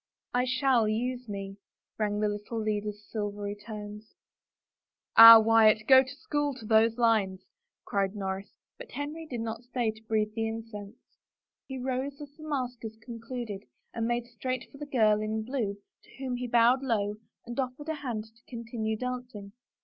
"I 0.41 0.45
shall 0.45 0.87
use 0.87 1.29
me," 1.29 1.57
rang 1.99 2.15
out 2.15 2.21
the 2.21 2.29
little 2.29 2.59
leader's 2.59 3.05
silvery 3.05 3.53
tones." 3.55 4.15
Ah, 5.15 5.37
Wyatt, 5.39 5.85
go 5.87 6.01
to 6.01 6.15
school 6.15 6.55
to 6.55 6.65
those 6.65 6.97
lines," 6.97 7.41
cried 7.85 8.15
Norris, 8.15 8.49
but 8.79 8.89
Henry 8.93 9.27
did 9.27 9.41
not 9.41 9.61
stay 9.63 9.91
to 9.91 10.01
breathe 10.05 10.33
the 10.33 10.47
incense. 10.47 10.95
He 11.67 11.77
rose 11.77 12.19
as 12.19 12.31
the 12.35 12.41
maskers 12.49 12.97
concluded 12.99 13.65
and 13.93 14.07
made 14.07 14.25
straight 14.25 14.71
for 14.71 14.79
the 14.79 14.87
girl 14.87 15.21
in 15.21 15.43
blue 15.43 15.77
to 16.05 16.09
whom 16.17 16.37
he 16.37 16.47
bowed 16.47 16.81
low 16.81 17.17
and 17.45 17.55
oflFered 17.55 17.87
his 17.89 17.99
hand 17.99 18.23
to 18.23 18.43
continue 18.47 18.97
dancing. 18.97 19.51